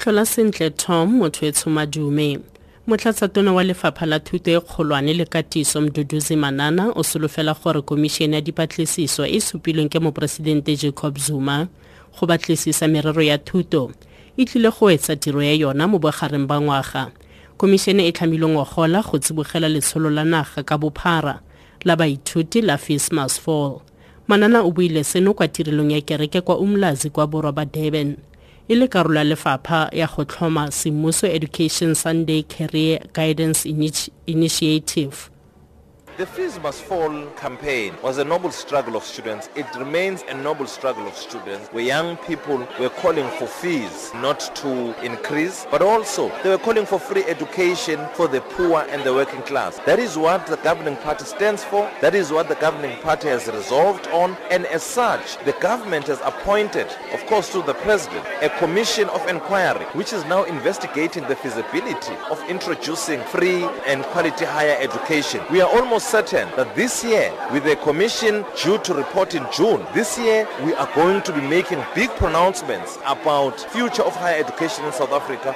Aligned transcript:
tlhola 0.00 0.24
sentle 0.26 0.70
tom 0.70 1.18
motho 1.18 1.46
e 1.46 1.52
tshomadume 1.52 2.38
motlatsatona 2.86 3.52
wa 3.52 3.64
lefapha 3.64 4.06
la 4.06 4.18
thuto 4.20 4.50
e 4.50 4.60
kgolwane 4.60 5.12
le 5.12 5.24
katiso 5.24 5.80
mduduzi 5.80 6.36
manana 6.36 6.88
o 6.96 7.02
solofela 7.02 7.54
gore 7.54 7.82
komišene 7.82 8.36
ya 8.36 8.40
dipatlisiso 8.40 9.26
e 9.26 9.40
supilweng 9.40 9.88
ke 9.88 9.98
moporesidente 10.00 10.76
jacob 10.76 11.18
zuma 11.18 11.68
go 12.16 12.26
batlisisa 12.26 12.88
merero 12.88 13.22
ya 13.22 13.38
thuto 13.38 13.92
e 14.36 14.44
tlile 14.44 14.70
go 14.70 14.90
etsa 14.90 15.16
tiro 15.16 15.42
ya 15.42 15.52
yona 15.52 15.88
mo 15.88 15.98
bogareng 15.98 16.46
ba 16.46 16.60
ngwaga. 16.60 17.12
Komišene 17.58 18.08
e 18.08 18.12
tlhamilwe 18.12 18.48
ngogola 18.48 19.02
go 19.02 19.18
tsibogela 19.18 19.68
letsholo 19.68 20.10
la 20.10 20.24
naga 20.24 20.62
ka 20.64 20.78
bophara 20.78 21.40
la 21.84 21.96
baithuti 21.96 22.62
la 22.62 22.78
fismas 22.78 23.36
fall. 23.40 23.80
Manana 24.28 24.62
o 24.62 24.70
buile 24.70 25.04
seno 25.04 25.34
kwa 25.34 25.48
tirelong 25.48 25.92
ya 25.92 26.00
kereke 26.00 26.40
kwa 26.40 26.58
umlazi 26.58 27.10
kwa 27.10 27.26
borwa 27.26 27.52
ba 27.52 27.64
durban 27.64 28.16
e 28.70 28.74
le 28.74 28.88
karolo 28.88 29.18
ya 29.18 29.24
lefapha 29.24 29.90
ya 29.92 30.06
go 30.06 30.24
tlhoma 30.24 30.70
semmuso 30.70 31.26
education 31.26 31.94
sunday 31.94 32.42
career 32.42 33.00
guidance 33.14 33.68
Initi 33.68 34.12
initiative 34.26 35.29
The 36.20 36.26
Fees 36.26 36.60
Must 36.60 36.82
Fall 36.82 37.24
campaign 37.28 37.94
was 38.02 38.18
a 38.18 38.24
noble 38.26 38.50
struggle 38.50 38.94
of 38.94 39.04
students. 39.04 39.48
It 39.56 39.64
remains 39.74 40.22
a 40.28 40.34
noble 40.34 40.66
struggle 40.66 41.08
of 41.08 41.14
students 41.14 41.68
where 41.68 41.82
young 41.82 42.18
people 42.18 42.58
were 42.78 42.90
calling 42.90 43.26
for 43.38 43.46
fees 43.46 44.12
not 44.16 44.38
to 44.56 44.94
increase, 45.02 45.66
but 45.70 45.80
also 45.80 46.30
they 46.42 46.50
were 46.50 46.58
calling 46.58 46.84
for 46.84 46.98
free 46.98 47.24
education 47.24 48.06
for 48.12 48.28
the 48.28 48.42
poor 48.42 48.82
and 48.90 49.02
the 49.02 49.14
working 49.14 49.40
class. 49.44 49.78
That 49.86 49.98
is 49.98 50.18
what 50.18 50.46
the 50.46 50.58
governing 50.58 50.98
party 50.98 51.24
stands 51.24 51.64
for. 51.64 51.90
That 52.02 52.14
is 52.14 52.30
what 52.30 52.48
the 52.48 52.54
governing 52.56 53.00
party 53.00 53.28
has 53.28 53.46
resolved 53.46 54.06
on. 54.08 54.36
And 54.50 54.66
as 54.66 54.82
such, 54.82 55.42
the 55.46 55.52
government 55.52 56.08
has 56.08 56.20
appointed, 56.20 56.88
of 57.14 57.24
course, 57.28 57.50
to 57.52 57.62
the 57.62 57.72
president, 57.72 58.26
a 58.42 58.50
commission 58.58 59.08
of 59.08 59.26
inquiry, 59.26 59.86
which 59.94 60.12
is 60.12 60.26
now 60.26 60.44
investigating 60.44 61.26
the 61.28 61.36
feasibility 61.36 62.14
of 62.30 62.46
introducing 62.46 63.22
free 63.22 63.64
and 63.86 64.02
quality 64.12 64.44
higher 64.44 64.76
education. 64.78 65.42
We 65.50 65.62
are 65.62 65.70
almost 65.70 66.09
certain 66.10 66.48
that 66.56 66.74
this 66.74 67.04
year, 67.04 67.32
with 67.52 67.62
the 67.62 67.76
commission 67.76 68.44
due 68.60 68.78
to 68.78 68.92
report 68.92 69.36
in 69.36 69.46
June, 69.52 69.80
this 69.94 70.18
year 70.18 70.48
we 70.64 70.74
are 70.74 70.90
going 70.92 71.22
to 71.22 71.32
be 71.32 71.40
making 71.40 71.78
big 71.94 72.10
pronouncements 72.18 72.98
about 73.06 73.60
future 73.70 74.02
of 74.02 74.14
higher 74.16 74.40
education 74.40 74.84
in 74.84 74.92
South 74.92 75.12
Africa. 75.12 75.54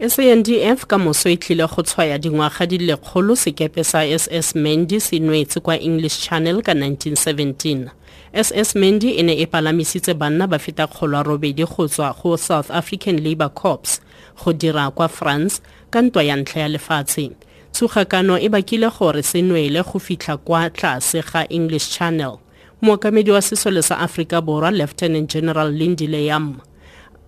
SANDF 0.00 0.86
ka 0.88 0.96
e 0.96 1.36
tlile 1.36 1.66
go 1.68 1.82
tshwaya 1.82 2.18
dingwaga 2.18 2.66
di 2.66 2.78
sekepe 2.78 3.84
sa 3.84 4.00
ss 4.04 4.54
Mendi 4.54 5.00
se 5.00 5.18
nwetse 5.18 5.60
kwa 5.60 5.78
english 5.80 6.20
channel 6.20 6.62
ka 6.62 6.72
1917 6.72 7.88
ss 8.34 8.74
Mendi 8.74 9.18
e 9.18 9.22
ne 9.22 9.32
e 9.32 9.46
palamisitse 9.46 10.14
banna 10.14 10.46
ba 10.46 10.58
feta 10.58 10.86
robedi 11.24 11.64
go 11.64 11.88
tswa 11.88 12.14
go 12.22 12.36
south 12.36 12.70
african 12.70 13.24
labour 13.24 13.48
corps 13.48 14.00
go 14.44 14.52
dira 14.52 14.90
kwa 14.90 15.08
france 15.08 15.62
ka 15.90 16.02
ntwa 16.02 16.22
ya 16.22 16.36
ntlha 16.36 16.60
ya 16.60 16.68
lefatshe 16.68 17.30
tshogakano 17.76 18.38
e 18.38 18.48
bakile 18.48 18.88
gore 18.88 19.22
se 19.22 19.42
nwele 19.42 19.82
go 19.82 19.98
fitlha 19.98 20.36
kwa 20.36 20.70
tlase 20.70 21.22
ga 21.22 21.46
english 21.48 21.90
channel. 21.90 22.38
Mookamedi 22.82 23.30
wa 23.30 23.42
sesole 23.42 23.82
sa 23.82 23.98
aforika 23.98 24.40
borwa 24.40 24.70
lieutenant 24.70 25.30
general 25.30 25.70
lindile 25.72 26.24
yam 26.24 26.60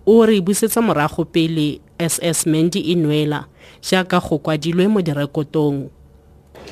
o 0.07 0.25
re 0.25 0.41
busetsa 0.41 0.81
morago 0.81 1.25
pele 1.25 1.79
ss 1.99 2.47
Mendi 2.47 2.79
e 2.91 2.95
nwela 2.95 3.45
jaaka 3.81 4.19
go 4.19 4.39
kwadilwe 4.39 4.87
mo 4.87 5.01
direkotong. 5.01 5.89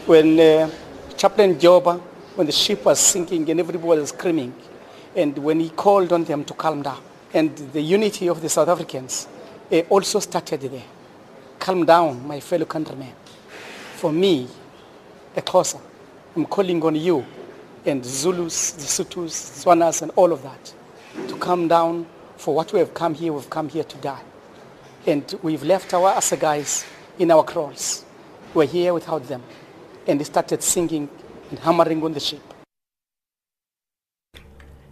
When 0.08 0.39
uh, 0.39 0.69
chaplain 1.16 1.56
Dyobha 1.56 2.02
when 2.36 2.47
the 2.47 2.53
ship 2.53 2.84
was 2.84 3.00
sinking 3.00 3.47
and 3.47 3.59
everybody 3.59 4.02
was 4.02 4.09
screaming 4.09 4.53
and 5.16 5.38
when 5.38 5.59
he 5.59 5.69
called 5.69 6.12
on 6.12 6.23
them 6.23 6.44
to 6.45 6.53
calm 6.56 6.81
down 6.81 6.97
and 7.31 7.56
the 7.73 7.81
unity 7.81 8.28
of 8.28 8.41
the 8.41 8.50
south 8.50 8.69
africans 8.69 9.28
uh, 9.72 9.81
also 9.89 10.19
started 10.19 10.62
there. 10.62 10.84
Calm 11.59 11.86
down 11.86 12.25
my 12.28 12.39
fellow 12.39 12.66
countrymen 12.66 13.14
for 13.98 14.12
me 14.12 14.48
a 15.36 15.42
Xhosa 15.42 15.80
i'm 16.36 16.45
calling 16.45 16.81
on 16.84 16.95
you 16.95 17.25
and 17.85 18.03
zulus 18.06 18.72
the 18.72 18.84
Sothos 18.84 19.63
Tswanas 19.63 20.02
and 20.02 20.12
all 20.16 20.31
of 20.31 20.44
that 20.44 20.74
to 21.28 21.35
come 21.38 21.68
down 21.68 22.06
for 22.38 22.53
what 22.53 22.72
we 22.72 22.80
have 22.80 22.94
come 22.94 23.13
here 23.13 23.34
we've 23.34 23.50
come 23.50 23.68
here 23.69 23.84
to 23.84 23.97
die. 23.97 24.22
And 25.06 25.34
we've 25.41 25.63
left 25.63 25.94
our 25.94 26.13
assegais 26.13 26.86
in 27.18 27.31
our 27.31 27.44
kraals. 27.44 28.03
We're 28.53 28.66
here 28.68 28.94
without 28.94 29.28
them. 29.28 29.44
And 30.06 30.19
they 30.19 30.24
started 30.24 30.62
singing 30.62 31.09
and 31.50 31.59
hammering 31.59 32.03
on 32.03 32.13
the 32.13 32.19
ship 32.19 32.56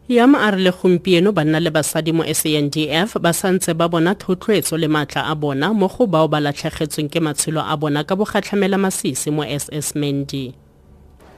le 0.07 0.71
gompieno 0.71 1.31
banna 1.31 1.59
le 1.59 1.71
basadi 1.71 2.11
mo 2.11 2.23
sandf 2.23 3.17
ba 3.19 3.33
santse 3.33 3.73
ba 3.73 3.87
bona 3.87 4.15
thotloetso 4.15 4.77
le 4.77 4.87
maatla 4.87 5.29
a 5.29 5.35
bona 5.35 5.73
mo 5.73 5.87
go 5.87 6.05
bao 6.07 6.27
ba 6.27 6.39
latlhegetsweng 6.39 7.09
ke 7.09 7.19
matshelo 7.19 7.61
a 7.61 7.75
bona 7.77 8.03
ka 8.03 8.15
bogatlhamela 8.15 8.77
masisi 8.77 9.31
mo 9.31 9.43
ss 9.43 9.95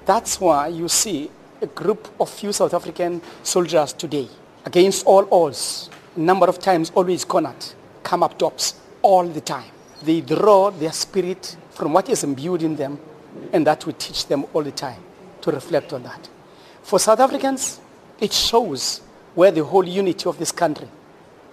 that's 0.06 0.39
why 0.39 0.67
you 0.67 0.88
see 0.88 1.29
a 1.61 1.67
group 1.67 2.07
of 2.19 2.29
few 2.29 2.51
south 2.51 2.73
african 2.73 3.22
soldiers 3.44 3.94
today 3.94 4.27
against 4.67 5.06
all 5.06 5.25
odds. 5.31 5.89
Number 6.16 6.47
of 6.47 6.59
times 6.59 6.91
always 6.94 7.23
cornered 7.23 7.63
come 8.03 8.22
up 8.23 8.38
tops 8.38 8.75
all 9.01 9.25
the 9.27 9.41
time. 9.41 9.72
They 10.03 10.22
draw 10.22 10.72
their 10.72 10.91
spirit 10.91 11.56
from 11.72 11.94
what 11.94 12.09
is 12.09 12.23
imbued 12.23 12.63
in 12.63 12.75
them 12.75 13.00
and 13.53 13.66
that 13.66 13.85
we 13.85 13.94
teach 13.94 14.27
them 14.27 14.45
all 14.53 14.63
the 14.63 14.72
time 14.72 15.01
to 15.41 15.51
reflect 15.51 15.94
on 15.94 16.03
that. 16.03 16.29
For 16.83 17.00
south 17.00 17.19
africans 17.19 17.79
it 18.19 18.33
shows 18.33 19.01
where 19.35 19.51
the 19.51 19.63
whole 19.63 19.88
unity 19.88 20.28
of 20.28 20.38
this 20.39 20.51
country 20.51 20.88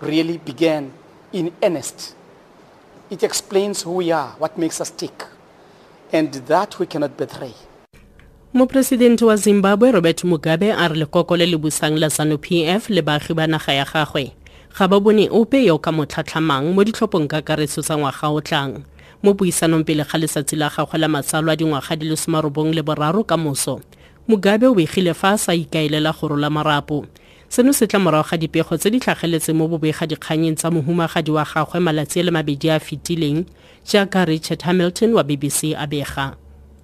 really 0.00 0.38
began 0.38 0.92
in 1.32 1.52
earnest. 1.62 2.14
It 3.10 3.22
explains 3.22 3.82
who 3.82 3.92
we 3.92 4.12
are, 4.12 4.30
what 4.38 4.56
makes 4.56 4.80
us 4.80 4.90
tick, 4.90 5.24
and 6.12 6.32
that 6.32 6.78
we 6.78 6.86
cannot 6.86 7.16
betray. 7.16 7.54
moporesidente 8.54 9.24
wa 9.24 9.36
zimbabwe 9.36 9.90
robert 9.90 10.24
mugabe 10.24 10.72
a 10.72 10.88
re 10.88 10.96
lekoko 10.96 11.36
le 11.36 11.46
le 11.46 11.58
busang 11.58 11.98
la 11.98 12.08
zanu 12.08 12.38
pf 12.38 12.88
le 12.88 13.02
baagi 13.02 13.34
ba 13.34 13.46
naga 13.46 13.72
ya 13.72 13.84
gagwe 13.84 14.30
ga 14.78 14.88
ba 14.88 15.00
bone 15.00 15.28
ope 15.30 15.64
yo 15.64 15.78
ka 15.78 15.90
mo 15.90 16.06
tlhatlhamang 16.06 16.70
mo 16.70 16.84
ditlhophong 16.84 17.26
ka 17.26 17.42
karetso 17.42 17.82
tsa 17.82 17.98
ngwaga 17.98 18.30
o 18.30 18.40
tlang 18.40 18.86
mo 19.26 19.34
puisanong 19.34 19.82
pele 19.82 20.06
ga 20.06 20.18
letsatsi 20.18 20.54
la 20.54 20.70
gagwe 20.70 20.98
la 21.02 21.08
matsalo 21.08 21.50
a 21.50 21.56
dingwaga 21.56 21.98
di 21.98 22.06
le 22.06 22.14
somarobong 22.14 22.70
ka 23.26 23.36
moso 23.36 23.82
mugabe 24.28 24.66
o 24.66 24.74
begile 24.74 25.14
fa 25.14 25.32
a 25.32 25.38
sa 25.38 25.52
ikaelela 25.52 26.12
go 26.12 26.28
rola 26.28 26.50
marapo 26.50 27.04
seno 27.48 27.74
se 27.74 27.86
tla 27.86 28.00
morago 28.00 28.28
ga 28.30 28.36
dipego 28.36 28.78
tse 28.78 28.90
di 28.90 28.98
tlhageletseng 28.98 29.54
mo 29.54 29.68
bobegadikganyeng 29.68 30.56
tsa 30.56 30.70
mohumagadi 30.70 31.30
wa 31.30 31.44
gagwe 31.44 31.80
malatsi 31.80 32.20
a 32.20 32.22
le 32.24 32.30
mabedi 32.30 32.70
a 32.70 32.80
fetileng 32.80 33.44
jaaka 33.84 34.24
richard 34.24 34.62
hamilton 34.62 35.12
wa 35.12 35.22
bbc 35.22 35.76
a 35.76 35.86
bega 35.86 36.36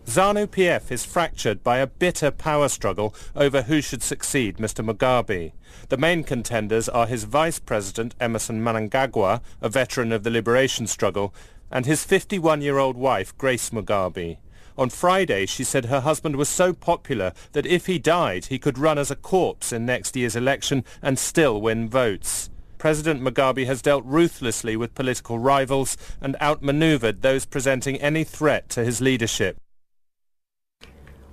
ZANU-PF 0.07 0.91
is 0.91 1.05
fractured 1.05 1.63
by 1.63 1.79
a 1.79 1.87
bitter 1.87 2.31
power 2.31 2.69
struggle 2.69 3.15
over 3.37 3.63
who 3.63 3.81
should 3.81 4.03
succeed 4.03 4.57
Mr. 4.57 4.85
Mugabe. 4.85 5.53
The 5.89 5.97
main 5.97 6.25
contenders 6.25 6.89
are 6.89 7.07
his 7.07 7.25
vice 7.25 7.61
president 7.61 8.17
Emmerson 8.19 8.61
Mnangagwa, 8.61 9.41
a 9.63 9.69
veteran 9.69 10.11
of 10.11 10.25
the 10.25 10.31
liberation 10.31 10.89
struggle, 10.89 11.33
and 11.71 11.87
his 11.87 12.05
51-year-old 12.05 12.97
wife 12.97 13.39
Grace 13.39 13.71
Mugabe. 13.71 14.39
On 14.79 14.89
Friday, 14.89 15.47
she 15.47 15.65
said 15.65 15.87
her 15.87 16.01
husband 16.01 16.37
was 16.37 16.49
so 16.49 16.73
popular 16.73 17.33
that 17.53 17.67
if 17.67 17.87
he 17.87 17.99
died, 17.99 18.47
he 18.47 18.59
could 18.59 18.79
run 18.79 18.99
as 18.99 19.11
a 19.11 19.17
corpse 19.17 19.73
in 19.73 19.85
next 19.85 20.17
year's 20.17 20.37
election 20.37 20.85
and 21.03 21.19
still 21.19 21.61
win 21.61 21.89
votes. 21.89 22.51
President 22.79 23.21
Mugabe 23.21 23.67
has 23.67 23.83
dealt 23.83 24.05
ruthlessly 24.07 24.75
with 24.77 24.95
political 24.95 25.39
rivals 25.39 25.97
and 26.21 26.35
outmaneuvered 26.41 27.21
those 27.21 27.45
presenting 27.45 27.97
any 27.99 28.25
threat 28.25 28.69
to 28.71 28.85
his 28.85 29.01
leadership. 29.01 29.57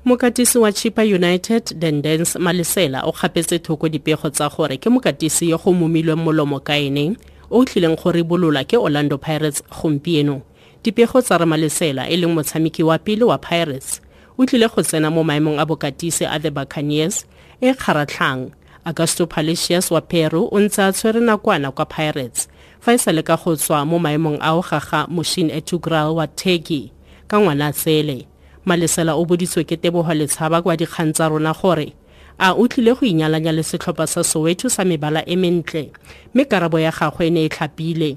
mokatisi 0.07 0.57
wa 0.57 0.71
Chippa 0.71 1.03
United 1.03 1.79
dendence 1.79 2.39
Malesela 2.39 3.03
o 3.03 3.11
kgapetse 3.11 3.59
thoko 3.59 3.89
dipego 3.89 4.29
tsa 4.29 4.49
gore 4.49 4.77
ke 4.77 4.89
mokatisi 4.89 5.49
yo 5.49 5.57
go 5.57 5.73
momilweng 5.73 6.23
molomo 6.23 6.59
ka 6.63 6.73
ene 6.73 7.17
o 7.51 7.65
tlileng 7.65 7.97
go 8.01 8.11
ribolola 8.11 8.63
ke 8.63 8.77
orlando 8.77 9.17
pirates 9.17 9.61
gompieno 9.63 10.41
dipego 10.87 11.21
tsa 11.21 11.35
re 11.37 11.45
malisela 11.45 12.07
e 12.07 12.15
leng 12.15 12.31
motshameki 12.31 12.83
wa 12.83 12.95
pele 12.97 13.25
wa 13.27 13.37
pirates 13.37 13.99
o 14.39 14.45
tlile 14.45 14.67
go 14.71 14.79
tsena 14.81 15.11
mo 15.11 15.19
maemong 15.19 15.59
a 15.59 15.65
bokatisi 15.67 16.23
a 16.23 16.39
the 16.39 16.47
buccaneers 16.49 17.25
e 17.59 17.73
kgaratlhang. 17.73 18.55
Augusto 18.85 19.27
palicius 19.27 19.91
wa 19.91 19.99
peru 19.99 20.47
o 20.47 20.59
ntse 20.59 20.79
a 20.79 20.91
tshwere 20.95 21.19
nakwana 21.19 21.75
kwa 21.75 21.85
pirates 21.85 22.47
fa 22.79 22.93
e 22.93 22.97
sa 22.97 23.11
le 23.11 23.19
ka 23.19 23.35
go 23.35 23.55
tswa 23.59 23.83
mo 23.83 23.99
maemong 23.99 24.39
ao 24.39 24.63
gaga 24.63 25.11
moshin 25.11 25.51
etugral 25.51 26.15
wa 26.15 26.23
turkey 26.27 26.91
ka 27.27 27.35
ngwana 27.35 27.73
tsele. 27.75 28.23
Malesela 28.63 29.19
o 29.19 29.25
boditswe 29.27 29.67
ke 29.67 29.75
tebogo 29.75 30.13
letshaba 30.15 30.61
kwa 30.63 30.77
dikgang 30.79 31.11
tsa 31.11 31.27
rona 31.27 31.51
gore 31.51 31.91
a 32.39 32.55
o 32.55 32.63
tlile 32.67 32.95
go 32.95 33.03
inyalanya 33.03 33.51
le 33.51 33.63
setlhopha 33.63 34.07
sa 34.07 34.23
soweto 34.23 34.71
sa 34.71 34.87
mebala 34.87 35.19
e 35.27 35.35
mentle 35.35 35.91
mme 36.31 36.45
karabo 36.47 36.79
ya 36.79 36.95
gagwe 36.95 37.27
e 37.27 37.29
ne 37.29 37.43
e 37.43 37.49
tlhapile. 37.49 38.15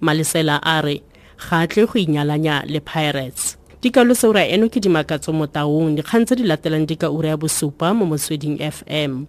Malesela 0.00 0.64
a 0.64 0.80
re 0.80 1.04
ga 1.38 1.66
tle 1.66 1.86
go 1.86 1.98
inyalanya 1.98 2.62
le 2.66 2.80
pirates. 2.80 3.56
Dikalo 3.84 4.14
tse 4.16 4.26
ura 4.28 4.48
eno 4.48 4.72
ke 4.72 4.80
dimakatso 4.80 5.28
mo 5.36 5.44
taung 5.44 5.92
dikgang 5.92 6.24
tse 6.24 6.40
di 6.40 6.44
latelang 6.48 6.88
di 6.88 6.96
ka 6.96 7.12
ura 7.12 7.34
ya 7.34 7.36
bosupa 7.36 7.92
mo 7.92 8.08
motsweding 8.08 8.56
fm 8.56 9.28